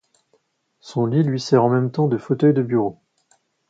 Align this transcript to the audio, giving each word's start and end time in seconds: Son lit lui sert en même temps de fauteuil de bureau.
Son 0.79 1.05
lit 1.05 1.21
lui 1.21 1.39
sert 1.39 1.63
en 1.63 1.69
même 1.69 1.91
temps 1.91 2.07
de 2.07 2.17
fauteuil 2.17 2.55
de 2.55 2.63
bureau. 2.63 2.99